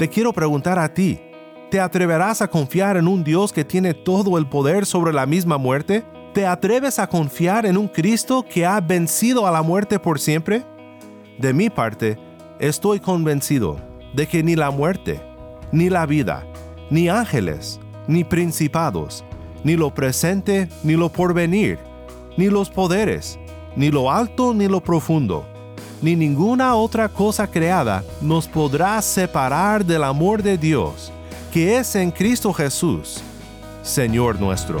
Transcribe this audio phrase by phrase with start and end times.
[0.00, 1.20] Te quiero preguntar a ti,
[1.70, 5.58] ¿te atreverás a confiar en un Dios que tiene todo el poder sobre la misma
[5.58, 6.04] muerte?
[6.32, 10.64] ¿Te atreves a confiar en un Cristo que ha vencido a la muerte por siempre?
[11.36, 12.16] De mi parte,
[12.58, 13.76] estoy convencido
[14.14, 15.20] de que ni la muerte,
[15.70, 16.46] ni la vida,
[16.88, 19.22] ni ángeles, ni principados,
[19.64, 21.78] ni lo presente, ni lo porvenir,
[22.38, 23.38] ni los poderes,
[23.76, 25.44] ni lo alto, ni lo profundo,
[26.02, 31.12] ni ninguna otra cosa creada nos podrá separar del amor de Dios,
[31.52, 33.20] que es en Cristo Jesús,
[33.82, 34.80] Señor nuestro.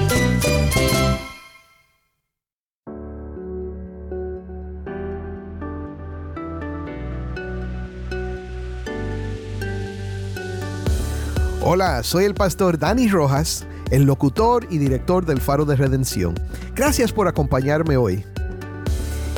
[11.73, 16.35] Hola, soy el pastor Dani Rojas, el locutor y director del Faro de Redención.
[16.75, 18.25] Gracias por acompañarme hoy.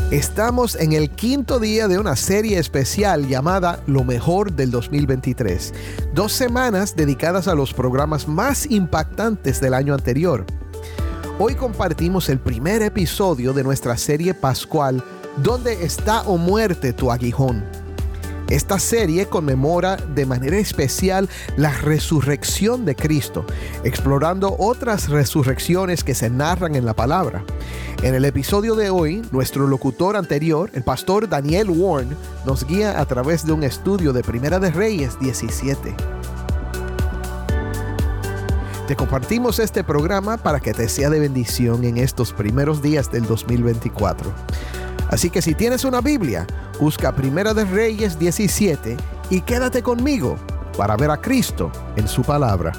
[0.09, 5.75] Estamos en el quinto día de una serie especial llamada Lo mejor del 2023.
[6.15, 10.43] Dos semanas dedicadas a los programas más impactantes del año anterior.
[11.37, 15.03] Hoy compartimos el primer episodio de nuestra serie pascual
[15.37, 17.82] ¿Dónde está o muerte tu aguijón?
[18.49, 23.45] Esta serie conmemora de manera especial la resurrección de Cristo,
[23.83, 27.43] explorando otras resurrecciones que se narran en la palabra.
[28.03, 33.05] En el episodio de hoy, nuestro locutor anterior, el pastor Daniel Warren, nos guía a
[33.05, 35.95] través de un estudio de Primera de Reyes 17.
[38.87, 43.25] Te compartimos este programa para que te sea de bendición en estos primeros días del
[43.25, 44.29] 2024.
[45.13, 46.47] Así que si tienes una Biblia,
[46.79, 48.97] busca Primera de Reyes 17
[49.29, 50.37] y quédate conmigo
[50.75, 52.71] para ver a Cristo en su palabra.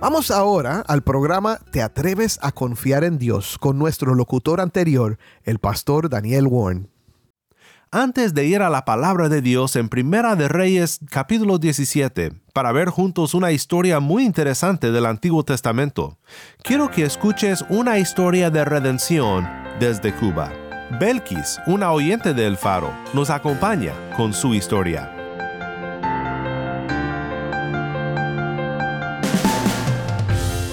[0.00, 5.58] Vamos ahora al programa Te atreves a confiar en Dios con nuestro locutor anterior, el
[5.58, 6.95] pastor Daniel Warren.
[7.92, 12.72] Antes de ir a la palabra de Dios en Primera de Reyes capítulo 17, para
[12.72, 16.18] ver juntos una historia muy interesante del Antiguo Testamento,
[16.62, 19.48] quiero que escuches una historia de redención
[19.78, 20.52] desde Cuba.
[20.98, 25.12] Belkis, una oyente del Faro, nos acompaña con su historia.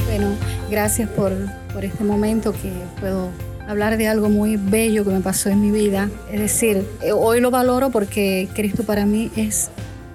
[0.08, 0.36] Bueno,
[0.68, 1.32] gracias por,
[1.72, 3.30] por este momento que puedo
[3.68, 6.10] hablar de algo muy bello que me pasó en mi vida.
[6.32, 9.70] Es decir, eh, hoy lo valoro porque Cristo para mí es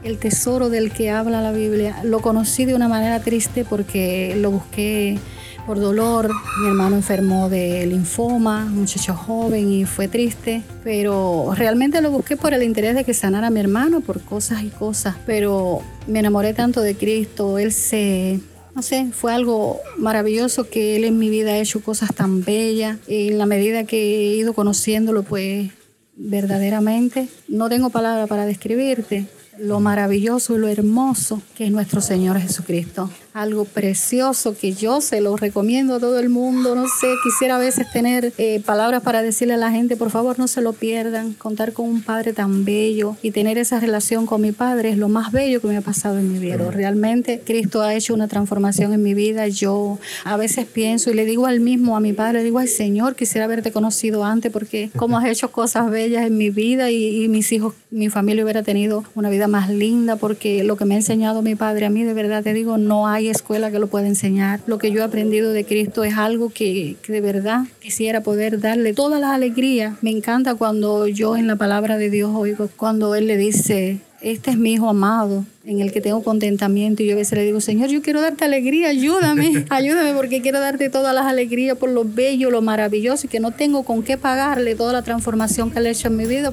[0.05, 1.97] el tesoro del que habla la Biblia.
[2.05, 5.19] Lo conocí de una manera triste porque lo busqué
[5.67, 6.31] por dolor.
[6.63, 12.55] Mi hermano enfermó de linfoma, muchacho joven y fue triste, pero realmente lo busqué por
[12.55, 16.55] el interés de que sanara a mi hermano por cosas y cosas, pero me enamoré
[16.55, 18.41] tanto de Cristo, él se
[18.79, 22.97] no sé, fue algo maravilloso que él en mi vida ha hecho cosas tan bellas.
[23.09, 25.73] En la medida que he ido conociéndolo, pues
[26.15, 29.27] verdaderamente no tengo palabra para describirte
[29.59, 35.21] lo maravilloso y lo hermoso que es nuestro Señor Jesucristo algo precioso que yo se
[35.21, 36.75] lo recomiendo a todo el mundo.
[36.75, 40.39] No sé, quisiera a veces tener eh, palabras para decirle a la gente, por favor
[40.39, 44.41] no se lo pierdan, contar con un padre tan bello y tener esa relación con
[44.41, 46.57] mi padre es lo más bello que me ha pasado en mi vida.
[46.71, 49.47] Realmente Cristo ha hecho una transformación en mi vida.
[49.49, 52.69] Yo a veces pienso y le digo al mismo, a mi padre, le digo, ay
[52.69, 57.25] Señor, quisiera haberte conocido antes porque como has hecho cosas bellas en mi vida y,
[57.25, 60.95] y mis hijos, mi familia hubiera tenido una vida más linda porque lo que me
[60.95, 63.87] ha enseñado mi padre a mí, de verdad te digo, no hay escuela que lo
[63.87, 64.61] pueda enseñar.
[64.67, 68.95] Lo que yo he aprendido de Cristo es algo que, de verdad quisiera poder darle
[68.95, 69.97] toda la alegría.
[70.03, 74.51] Me encanta cuando yo en la palabra de Dios oigo, cuando Él le dice, este
[74.51, 77.03] es mi hijo amado, en el que tengo contentamiento.
[77.03, 80.61] Y yo a veces le digo, Señor, yo quiero darte alegría, ayúdame, ayúdame, porque quiero
[80.61, 84.17] darte todas las alegrías por lo bello, lo maravilloso, y que no tengo con qué
[84.17, 86.53] pagarle toda la transformación que Él ha hecho en mi vida.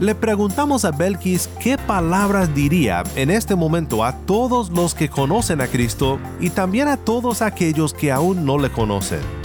[0.00, 5.60] Le preguntamos a Belkis qué palabras diría en este momento a todos los que conocen
[5.60, 9.37] a Cristo y también a todos aquellos que aún no le conocen.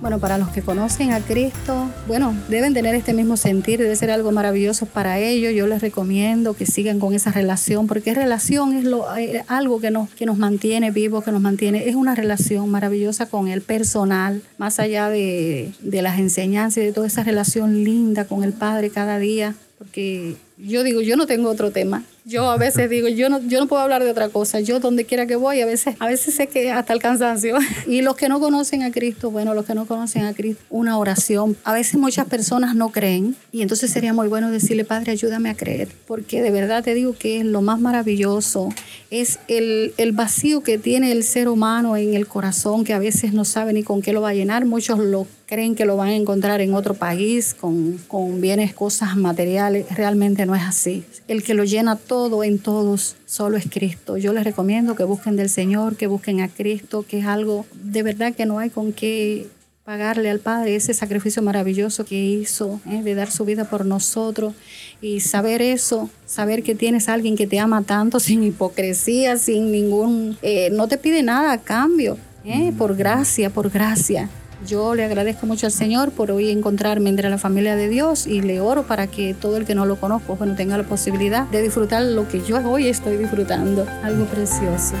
[0.00, 4.12] Bueno, para los que conocen a Cristo, bueno, deben tener este mismo sentir, debe ser
[4.12, 5.52] algo maravilloso para ellos.
[5.54, 9.90] Yo les recomiendo que sigan con esa relación, porque relación es lo, eh, algo que
[9.90, 14.40] nos, que nos mantiene vivos, que nos mantiene, es una relación maravillosa con el personal,
[14.56, 18.90] más allá de, de las enseñanzas y de toda esa relación linda con el Padre
[18.90, 22.04] cada día, porque yo digo, yo no tengo otro tema.
[22.28, 24.60] Yo a veces digo, yo no, yo no puedo hablar de otra cosa.
[24.60, 27.56] Yo donde quiera que voy, a veces, a veces sé que hasta el cansancio.
[27.86, 30.98] Y los que no conocen a Cristo, bueno, los que no conocen a Cristo, una
[30.98, 31.56] oración.
[31.64, 35.54] A veces muchas personas no creen y entonces sería muy bueno decirle, Padre, ayúdame a
[35.54, 35.88] creer.
[36.06, 38.68] Porque de verdad te digo que es lo más maravilloso
[39.10, 43.32] es el, el vacío que tiene el ser humano en el corazón, que a veces
[43.32, 44.66] no sabe ni con qué lo va a llenar.
[44.66, 49.16] Muchos lo creen que lo van a encontrar en otro país con, con bienes, cosas
[49.16, 49.86] materiales.
[49.96, 51.04] Realmente no es así.
[51.26, 54.18] El que lo llena todo en todos solo es Cristo.
[54.18, 58.02] Yo les recomiendo que busquen del Señor, que busquen a Cristo, que es algo de
[58.02, 59.48] verdad que no hay con qué
[59.84, 63.00] pagarle al Padre ese sacrificio maravilloso que hizo, ¿eh?
[63.02, 64.52] de dar su vida por nosotros
[65.00, 69.72] y saber eso, saber que tienes a alguien que te ama tanto sin hipocresía, sin
[69.72, 72.70] ningún, eh, no te pide nada a cambio, ¿eh?
[72.76, 74.28] por gracia, por gracia.
[74.66, 78.42] Yo le agradezco mucho al Señor por hoy encontrarme entre la familia de Dios y
[78.42, 81.62] le oro para que todo el que no lo conozca, bueno, tenga la posibilidad de
[81.62, 84.94] disfrutar lo que yo hoy estoy disfrutando, algo precioso.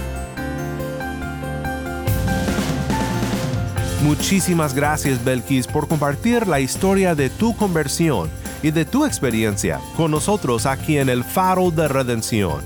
[4.04, 8.30] Muchísimas gracias Belkis por compartir la historia de tu conversión
[8.62, 12.60] y de tu experiencia con nosotros aquí en el Faro de Redención.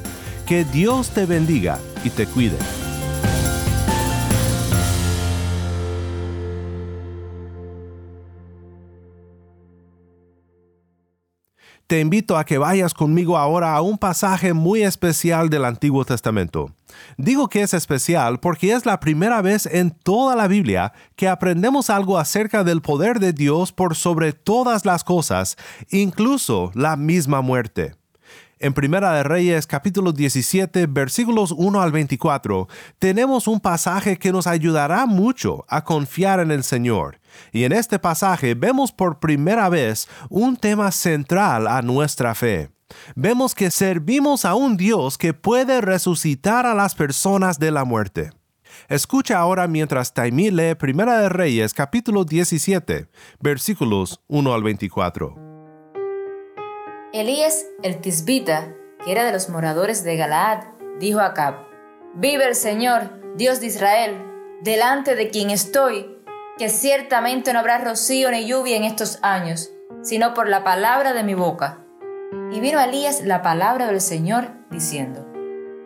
[0.47, 2.59] Que Dios te bendiga y te cuide.
[11.93, 16.75] Te invito a que vayas conmigo ahora a un pasaje muy especial del Antiguo Testamento.
[17.19, 21.91] Digo que es especial porque es la primera vez en toda la Biblia que aprendemos
[21.91, 25.59] algo acerca del poder de Dios por sobre todas las cosas,
[25.91, 27.93] incluso la misma muerte.
[28.63, 32.69] En Primera de Reyes capítulo 17 versículos 1 al 24
[33.01, 37.19] tenemos un pasaje que nos ayudará mucho a confiar en el Señor.
[37.51, 42.71] Y en este pasaje vemos por primera vez un tema central a nuestra fe.
[43.17, 48.31] Vemos que servimos a un Dios que puede resucitar a las personas de la muerte.
[48.89, 53.09] Escucha ahora mientras Taimí lee Primera de Reyes capítulo 17
[53.41, 55.52] versículos 1 al 24.
[57.13, 58.75] Elías el tisbita,
[59.05, 60.65] que era de los moradores de Galaad,
[60.99, 61.57] dijo a Acab,
[62.15, 64.17] Vive el Señor, Dios de Israel,
[64.63, 66.19] delante de quien estoy,
[66.57, 69.71] que ciertamente no habrá rocío ni lluvia en estos años,
[70.03, 71.85] sino por la palabra de mi boca.
[72.51, 75.27] Y vino Elías la palabra del Señor, diciendo,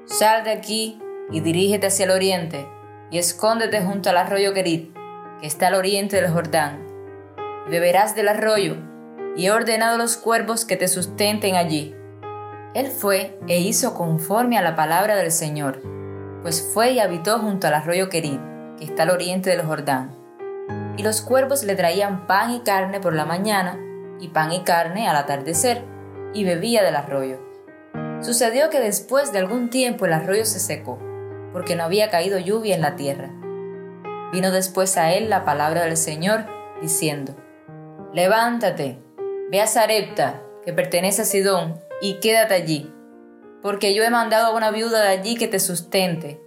[0.04, 1.00] Sal de aquí
[1.32, 2.68] y dirígete hacia el oriente,
[3.10, 4.94] y escóndete junto al arroyo Kerit,
[5.40, 6.86] que está al oriente del Jordán.
[7.68, 8.76] beberás del arroyo,
[9.36, 11.94] y he ordenado los cuervos que te sustenten allí.
[12.74, 15.80] Él fue e hizo conforme a la palabra del Señor,
[16.42, 18.38] pues fue y habitó junto al arroyo Querid,
[18.78, 20.14] que está al oriente del Jordán.
[20.96, 23.78] Y los cuervos le traían pan y carne por la mañana,
[24.20, 25.82] y pan y carne al atardecer,
[26.32, 27.40] y bebía del arroyo.
[28.20, 30.98] Sucedió que después de algún tiempo el arroyo se secó,
[31.52, 33.30] porque no había caído lluvia en la tierra.
[34.32, 36.46] Vino después a él la palabra del Señor,
[36.80, 37.36] diciendo,
[38.12, 39.05] Levántate,
[39.48, 42.92] Ve a Sarepta, que pertenece a Sidón, y quédate allí,
[43.62, 46.42] porque yo he mandado a una viuda de allí que te sustente.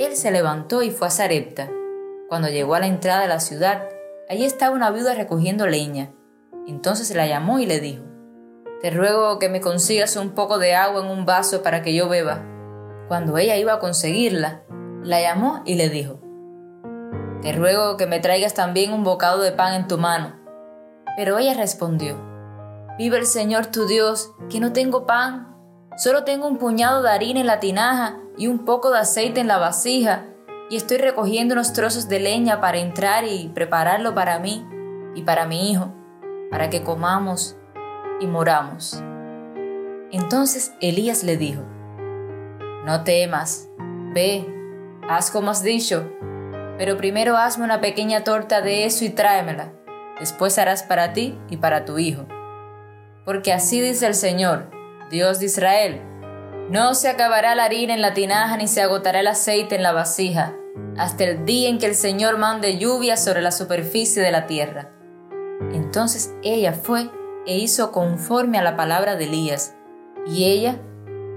[0.00, 1.70] Él se levantó y fue a Sarepta.
[2.28, 3.88] Cuando llegó a la entrada de la ciudad,
[4.28, 6.12] allí estaba una viuda recogiendo leña.
[6.66, 8.02] Entonces la llamó y le dijo,
[8.82, 12.08] Te ruego que me consigas un poco de agua en un vaso para que yo
[12.08, 12.44] beba.
[13.06, 14.64] Cuando ella iba a conseguirla,
[15.04, 16.20] la llamó y le dijo,
[17.40, 20.44] Te ruego que me traigas también un bocado de pan en tu mano
[21.16, 22.16] pero ella respondió,
[22.98, 25.54] Vive el Señor tu Dios, que no tengo pan,
[25.96, 29.48] solo tengo un puñado de harina en la tinaja y un poco de aceite en
[29.48, 30.26] la vasija,
[30.70, 34.66] y estoy recogiendo unos trozos de leña para entrar y prepararlo para mí
[35.14, 35.92] y para mi hijo,
[36.50, 37.56] para que comamos
[38.20, 39.02] y moramos.
[40.10, 41.62] Entonces Elías le dijo,
[42.84, 43.68] No temas,
[44.14, 44.46] ve,
[45.08, 46.10] haz como has dicho,
[46.78, 49.72] pero primero hazme una pequeña torta de eso y tráemela
[50.20, 52.26] después harás para ti y para tu hijo.
[53.24, 54.70] Porque así dice el Señor,
[55.10, 56.02] Dios de Israel,
[56.70, 59.92] no se acabará la harina en la tinaja ni se agotará el aceite en la
[59.92, 60.54] vasija,
[60.96, 64.90] hasta el día en que el Señor mande lluvia sobre la superficie de la tierra.
[65.72, 67.10] Entonces ella fue
[67.46, 69.74] e hizo conforme a la palabra de Elías.
[70.26, 70.80] Y ella,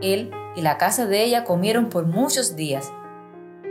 [0.02, 2.92] él y la casa de ella comieron por muchos días.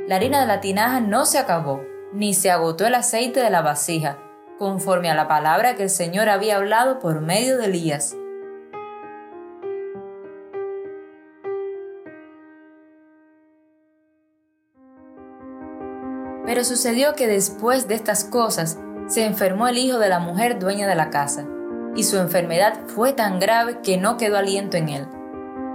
[0.06, 3.62] La harina de la tinaja no se acabó, ni se agotó el aceite de la
[3.62, 4.18] vasija,
[4.58, 8.16] conforme a la palabra que el Señor había hablado por medio de Elías.
[16.44, 20.88] Pero sucedió que después de estas cosas se enfermó el hijo de la mujer dueña
[20.88, 21.46] de la casa,
[21.94, 25.06] y su enfermedad fue tan grave que no quedó aliento en él.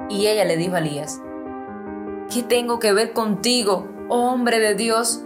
[0.10, 1.22] Y ella le dijo a Elías,
[2.32, 5.24] ¿Qué tengo que ver contigo, oh hombre de Dios?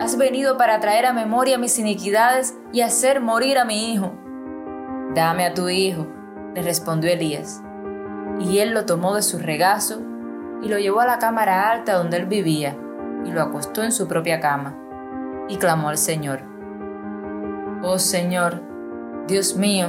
[0.00, 4.12] Has venido para traer a memoria mis iniquidades y hacer morir a mi hijo.
[5.14, 6.06] Dame a tu hijo,
[6.54, 7.62] le respondió Elías.
[8.40, 10.00] Y él lo tomó de su regazo
[10.62, 12.76] y lo llevó a la cámara alta donde él vivía
[13.24, 14.76] y lo acostó en su propia cama,
[15.48, 16.40] y clamó al Señor,
[17.82, 18.62] Oh Señor,
[19.26, 19.88] Dios mío,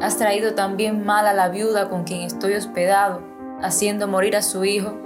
[0.00, 3.22] has traído también mal a la viuda con quien estoy hospedado,
[3.60, 4.98] haciendo morir a su hijo.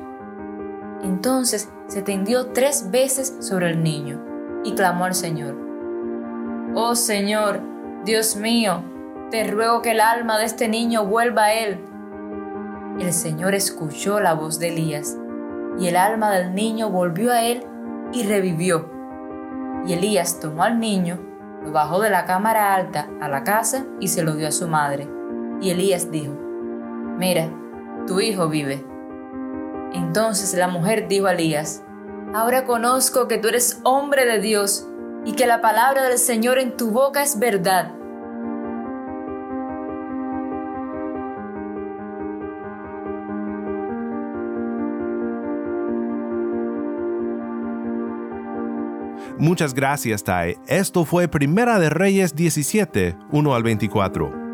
[1.03, 4.23] Entonces se tendió tres veces sobre el niño,
[4.65, 5.57] y clamó al Señor,
[6.75, 7.61] Oh Señor,
[8.05, 8.83] Dios mío,
[9.31, 11.81] te ruego que el alma de este niño vuelva a él.
[13.01, 15.17] El Señor escuchó la voz de Elías
[15.79, 17.65] y el alma del niño volvió a él
[18.13, 18.91] y revivió.
[19.87, 21.19] Y Elías tomó al niño,
[21.65, 24.69] lo bajó de la cámara alta a la casa y se lo dio a su
[24.69, 25.09] madre.
[25.61, 26.35] Y Elías dijo,
[27.19, 27.49] Mira,
[28.07, 28.85] tu hijo vive.
[29.97, 31.83] Entonces la mujer dijo a Elías,
[32.35, 34.87] Ahora conozco que tú eres hombre de Dios
[35.25, 37.93] y que la palabra del Señor en tu boca es verdad
[49.39, 50.57] Muchas gracias, Tai.
[50.67, 54.46] Esto fue Primera de Reyes 17, 1 al 24.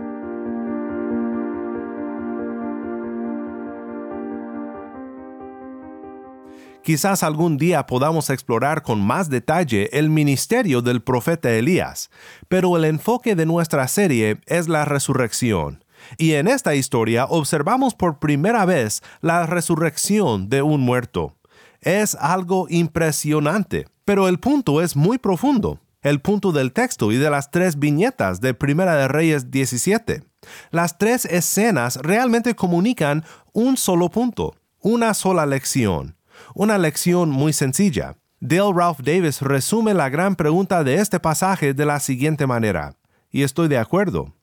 [6.82, 12.10] Quizás algún día podamos explorar con más detalle el ministerio del profeta Elías,
[12.48, 15.84] pero el enfoque de nuestra serie es la resurrección.
[16.18, 21.36] Y en esta historia observamos por primera vez la resurrección de un muerto.
[21.80, 23.86] Es algo impresionante.
[24.04, 28.40] Pero el punto es muy profundo, el punto del texto y de las tres viñetas
[28.40, 30.24] de Primera de Reyes 17.
[30.72, 36.16] Las tres escenas realmente comunican un solo punto, una sola lección,
[36.54, 38.16] una lección muy sencilla.
[38.40, 42.97] Dale Ralph Davis resume la gran pregunta de este pasaje de la siguiente manera,
[43.30, 44.35] y estoy de acuerdo.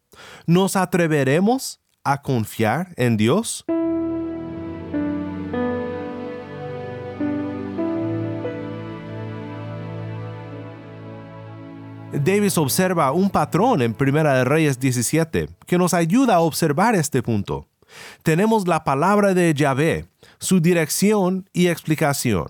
[0.46, 3.66] ¿Nos atreveremos a confiar en Dios?
[12.12, 17.22] Davis observa un patrón en Primera de Reyes 17 que nos ayuda a observar este
[17.22, 17.69] punto.
[18.24, 20.08] Tenemos la palabra de Yahvé,
[20.40, 22.50] su dirección y explicación.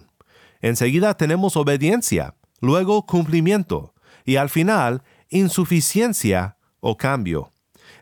[0.61, 3.93] Enseguida tenemos obediencia, luego cumplimiento
[4.25, 7.51] y al final insuficiencia o cambio.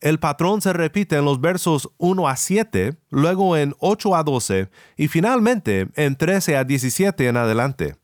[0.02, 4.70] El patrón se repite en los versos 1 a 7, luego en 8 a 12
[4.96, 7.96] y finalmente en 13 a 17 en adelante.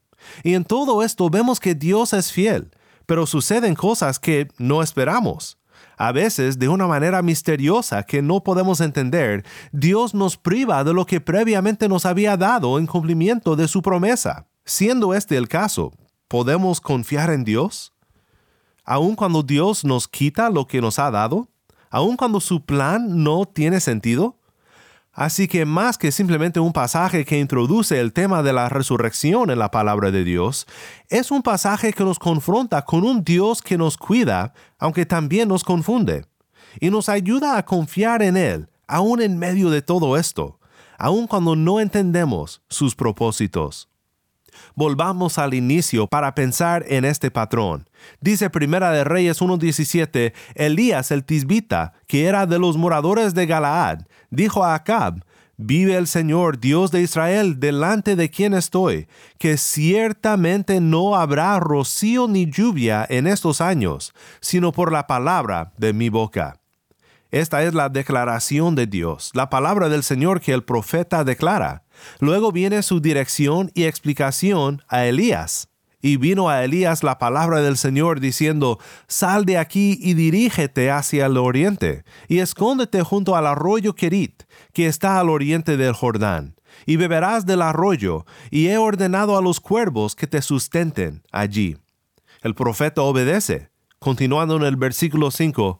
[0.44, 2.72] Y en todo esto vemos que Dios es fiel
[3.06, 5.58] pero suceden cosas que no esperamos.
[5.98, 11.06] A veces, de una manera misteriosa que no podemos entender, Dios nos priva de lo
[11.06, 14.48] que previamente nos había dado en cumplimiento de su promesa.
[14.66, 15.94] Siendo este el caso,
[16.28, 17.94] ¿podemos confiar en Dios?
[18.86, 21.48] ¿Aun cuando Dios nos quita lo que nos ha dado?
[21.90, 24.38] ¿Aun cuando su plan no tiene sentido?
[25.14, 29.60] Así que más que simplemente un pasaje que introduce el tema de la resurrección en
[29.60, 30.66] la palabra de Dios,
[31.08, 35.64] es un pasaje que nos confronta con un Dios que nos cuida, aunque también nos
[35.64, 36.26] confunde,
[36.80, 40.60] y nos ayuda a confiar en Él, aún en medio de todo esto,
[40.98, 43.93] aun cuando no entendemos sus propósitos.
[44.76, 47.90] Volvamos al inicio para pensar en este patrón.
[48.22, 54.00] Dice Primera de Reyes 1.17, Elías el tisbita, que era de los moradores de Galaad,
[54.30, 55.24] dijo a Acab,
[55.58, 59.08] Vive el Señor, Dios de Israel, delante de quien estoy,
[59.38, 65.94] que ciertamente no habrá rocío ni lluvia en estos años, sino por la palabra de
[65.94, 66.60] mi boca.
[67.30, 71.83] Esta es la declaración de Dios, la palabra del Señor que el profeta declara.
[72.20, 75.70] Luego viene su dirección y explicación a Elías.
[76.02, 81.28] Y vino a Elías la palabra del Señor diciendo, Sal de aquí y dirígete hacia
[81.28, 86.98] el oriente, y escóndete junto al arroyo Kerit, que está al oriente del Jordán, y
[86.98, 91.78] beberás del arroyo, y he ordenado a los cuervos que te sustenten allí.
[92.42, 93.70] El profeta obedece.
[94.00, 95.80] Continuando en el versículo 5,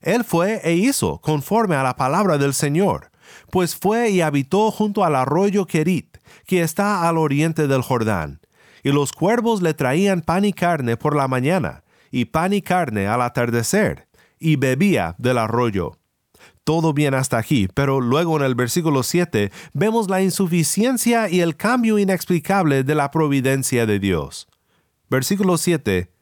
[0.00, 3.09] Él fue e hizo conforme a la palabra del Señor,
[3.50, 8.40] pues fue y habitó junto al arroyo Kerit, que está al oriente del Jordán.
[8.82, 13.06] Y los cuervos le traían pan y carne por la mañana, y pan y carne
[13.06, 14.08] al atardecer,
[14.38, 15.96] y bebía del arroyo.
[16.64, 21.56] Todo bien hasta aquí, pero luego en el versículo 7 vemos la insuficiencia y el
[21.56, 24.46] cambio inexplicable de la providencia de Dios.
[25.08, 26.12] Versículo 7.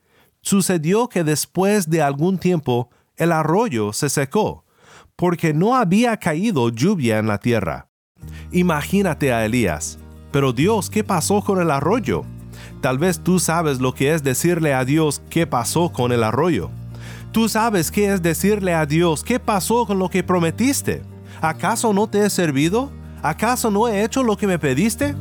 [0.41, 4.65] Sucedió que después de algún tiempo el arroyo se secó,
[5.19, 7.89] porque no había caído lluvia en la tierra.
[8.53, 9.99] Imagínate a Elías.
[10.31, 12.23] Pero Dios, ¿qué pasó con el arroyo?
[12.81, 16.71] Tal vez tú sabes lo que es decirle a Dios qué pasó con el arroyo.
[17.33, 21.03] Tú sabes qué es decirle a Dios qué pasó con lo que prometiste.
[21.41, 22.93] ¿Acaso no te he servido?
[23.21, 25.17] ¿Acaso no he hecho lo que me pediste?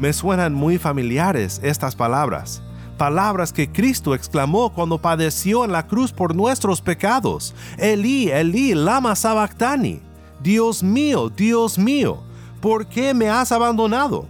[0.00, 2.62] Me suenan muy familiares estas palabras
[2.96, 7.54] palabras que Cristo exclamó cuando padeció en la cruz por nuestros pecados.
[7.78, 10.00] Elí, Elí, lama sabactani.
[10.42, 12.18] Dios mío, Dios mío,
[12.60, 14.26] ¿por qué me has abandonado?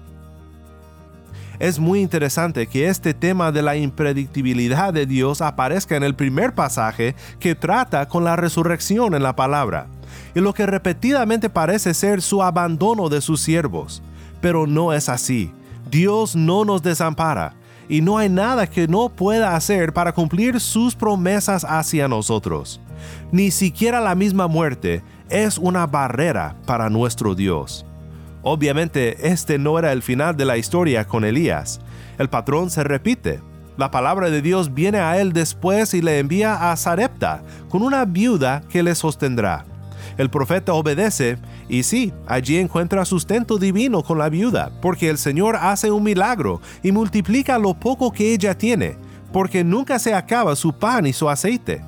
[1.59, 6.55] Es muy interesante que este tema de la impredictibilidad de Dios aparezca en el primer
[6.55, 9.87] pasaje que trata con la resurrección en la palabra,
[10.35, 14.03] y lo que repetidamente parece ser su abandono de sus siervos.
[14.43, 15.51] Pero no es así.
[15.91, 17.55] Dios no nos desampara
[17.89, 22.81] y no hay nada que no pueda hacer para cumplir sus promesas hacia nosotros.
[23.33, 27.85] Ni siquiera la misma muerte es una barrera para nuestro Dios.
[28.43, 31.81] Obviamente este no era el final de la historia con Elías.
[32.19, 33.41] El patrón se repite.
[33.77, 38.05] La palabra de Dios viene a él después y le envía a Sarepta con una
[38.05, 39.67] viuda que le sostendrá.
[40.17, 45.57] El profeta obedece y sí, allí encuentra sustento divino con la viuda, porque el Señor
[45.57, 48.97] hace un milagro y multiplica lo poco que ella tiene,
[49.33, 51.83] porque nunca se acaba su pan y su aceite.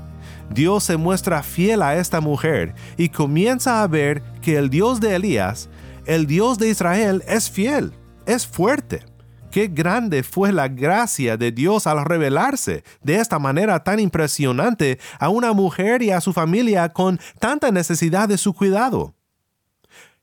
[0.51, 5.15] Dios se muestra fiel a esta mujer y comienza a ver que el Dios de
[5.15, 5.69] Elías,
[6.07, 7.93] el Dios de Israel, es fiel,
[8.27, 9.05] es fuerte.
[9.51, 15.29] Qué grande fue la gracia de Dios al revelarse de esta manera tan impresionante a
[15.31, 19.15] una mujer y a su familia con tanta necesidad de su cuidado.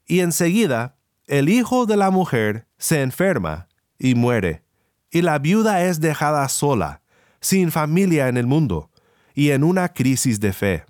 [0.05, 0.95] Y enseguida,
[1.27, 4.63] el hijo de la mujer se enferma y muere,
[5.09, 7.01] y la viuda es dejada sola,
[7.39, 8.91] sin familia en el mundo,
[9.33, 10.85] y en una crisis de fe.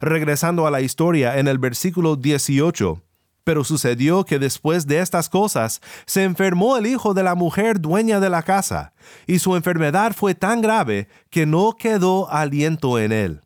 [0.00, 3.02] Regresando a la historia en el versículo 18,
[3.44, 8.20] pero sucedió que después de estas cosas se enfermó el hijo de la mujer dueña
[8.20, 8.92] de la casa,
[9.26, 13.40] y su enfermedad fue tan grave que no quedó aliento en él.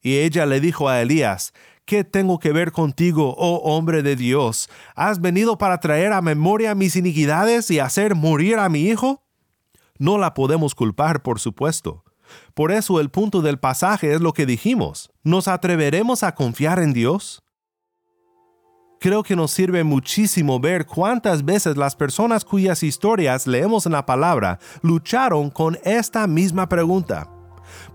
[0.00, 1.52] Y ella le dijo a Elías,
[1.88, 4.68] ¿Qué tengo que ver contigo, oh hombre de Dios?
[4.94, 9.22] ¿Has venido para traer a memoria mis iniquidades y hacer morir a mi hijo?
[9.96, 12.04] No la podemos culpar, por supuesto.
[12.52, 15.10] Por eso el punto del pasaje es lo que dijimos.
[15.22, 17.42] ¿Nos atreveremos a confiar en Dios?
[19.00, 24.04] creo que nos sirve muchísimo ver cuántas veces las personas cuyas historias leemos en la
[24.04, 27.30] palabra lucharon con esta misma pregunta.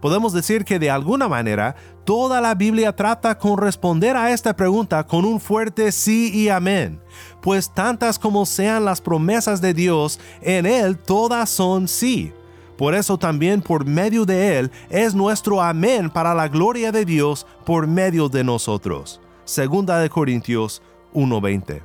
[0.01, 1.75] Podemos decir que de alguna manera
[2.05, 6.99] toda la Biblia trata con responder a esta pregunta con un fuerte sí y amén,
[7.41, 12.31] pues tantas como sean las promesas de Dios, en Él todas son sí.
[12.77, 17.45] Por eso también por medio de Él es nuestro amén para la gloria de Dios
[17.65, 19.21] por medio de nosotros.
[19.45, 20.81] Segunda de Corintios
[21.13, 21.81] 1.20.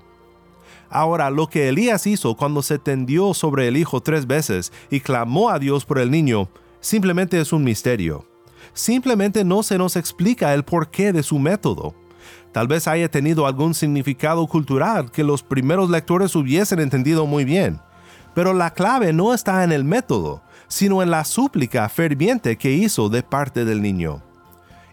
[0.90, 5.50] Ahora, lo que Elías hizo cuando se tendió sobre el hijo tres veces y clamó
[5.50, 6.48] a Dios por el niño,
[6.80, 8.27] simplemente es un misterio.
[8.78, 11.96] Simplemente no se nos explica el porqué de su método.
[12.52, 17.80] Tal vez haya tenido algún significado cultural que los primeros lectores hubiesen entendido muy bien.
[18.36, 23.08] Pero la clave no está en el método, sino en la súplica ferviente que hizo
[23.08, 24.22] de parte del niño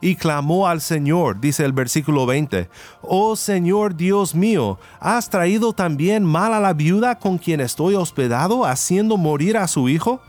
[0.01, 2.69] y clamó al Señor, dice el versículo 20,
[3.01, 8.65] Oh Señor Dios mío, ¿has traído también mal a la viuda con quien estoy hospedado,
[8.65, 10.21] haciendo morir a su hijo?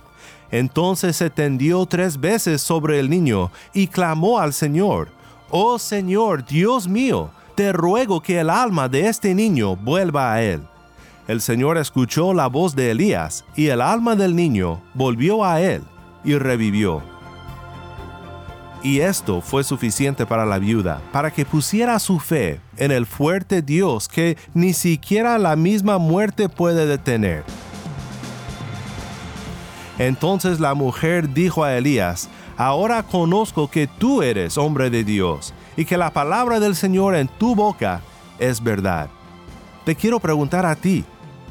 [0.51, 5.09] Entonces se tendió tres veces sobre el niño y clamó al Señor,
[5.51, 10.63] Oh Señor Dios mío, te ruego que el alma de este niño vuelva a él.
[11.29, 15.83] El Señor escuchó la voz de Elías, y el alma del niño volvió a él,
[16.23, 17.03] y revivió.
[18.83, 23.63] Y esto fue suficiente para la viuda, para que pusiera su fe en el fuerte
[23.63, 27.43] Dios que ni siquiera la misma muerte puede detener.
[29.99, 35.85] Entonces la mujer dijo a Elías, Ahora conozco que tú eres hombre de Dios, y
[35.85, 38.01] que la palabra del Señor en tu boca
[38.39, 39.09] es verdad.
[39.85, 41.05] Te quiero preguntar a ti,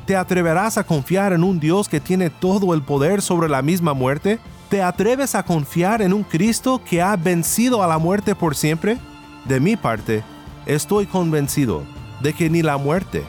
[0.06, 3.94] ¿te atreverás a confiar en un Dios que tiene todo el poder sobre la misma
[3.94, 4.40] muerte?
[4.70, 8.98] ¿Te atreves a confiar en un Cristo que ha vencido a la muerte por siempre?
[9.46, 10.24] De mi parte,
[10.66, 11.84] estoy convencido
[12.22, 13.24] de que ni la muerte,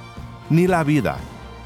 [0.49, 1.19] ni la vida,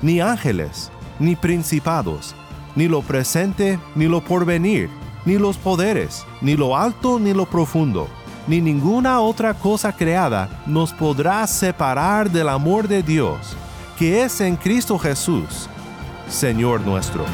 [0.03, 2.35] ni ángeles, ni principados,
[2.77, 4.89] ni lo presente, ni lo porvenir,
[5.25, 8.09] ni los poderes, ni lo alto, ni lo profundo,
[8.47, 13.57] ni ninguna otra cosa creada nos podrá separar del amor de Dios,
[13.99, 15.69] que es en Cristo Jesús,
[16.29, 17.25] Señor nuestro.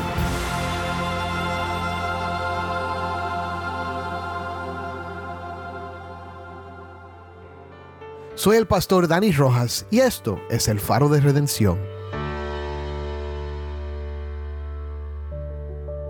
[8.35, 11.96] Soy el pastor Dani Rojas y esto es el faro de redención.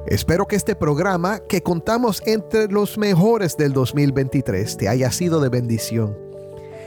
[0.06, 5.48] Espero que este programa, que contamos entre los mejores del 2023, te haya sido de
[5.48, 6.16] bendición.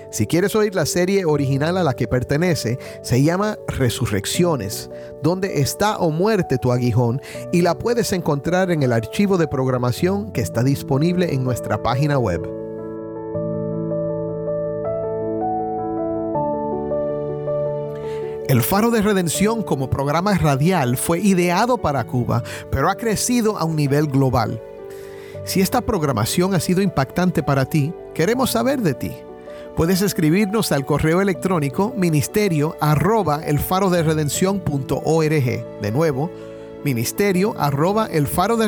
[0.10, 4.90] Si quieres oír la serie original a la que pertenece, se llama Resurrecciones,
[5.22, 10.32] donde está o muerte tu aguijón, y la puedes encontrar en el archivo de programación
[10.32, 12.59] que está disponible en nuestra página web.
[18.50, 23.64] El Faro de Redención como programa radial fue ideado para Cuba, pero ha crecido a
[23.64, 24.60] un nivel global.
[25.46, 29.12] Si esta programación ha sido impactante para ti, queremos saber de ti.
[29.76, 36.32] Puedes escribirnos al correo electrónico ministerio arroba el faro de De nuevo,
[36.84, 38.68] ministerio arroba el faro de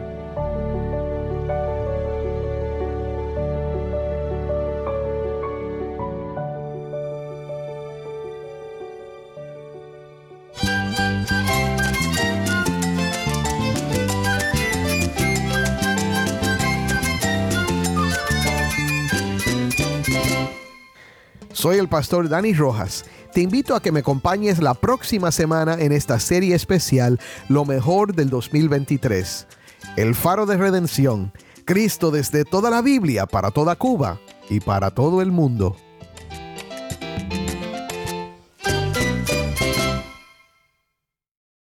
[21.61, 23.05] Soy el pastor Dani Rojas.
[23.33, 27.19] Te invito a que me acompañes la próxima semana en esta serie especial
[27.49, 29.45] Lo mejor del 2023.
[29.95, 31.31] El faro de redención.
[31.63, 34.19] Cristo desde toda la Biblia para toda Cuba
[34.49, 35.77] y para todo el mundo.